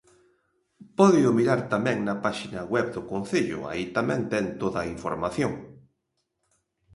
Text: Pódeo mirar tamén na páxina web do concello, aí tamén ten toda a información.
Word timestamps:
Pódeo 0.97 1.29
mirar 1.39 1.61
tamén 1.73 1.97
na 2.07 2.15
páxina 2.25 2.61
web 2.73 2.87
do 2.95 3.01
concello, 3.11 3.59
aí 3.71 3.83
tamén 3.97 4.21
ten 4.31 4.45
toda 4.61 4.77
a 4.81 4.89
información. 4.95 5.53